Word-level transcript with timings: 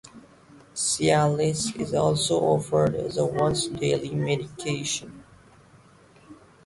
Cialis 0.73 1.79
is 1.79 1.93
also 1.93 2.39
offered 2.39 2.95
as 2.95 3.17
a 3.17 3.25
once-daily 3.27 4.09
medication. 4.09 5.23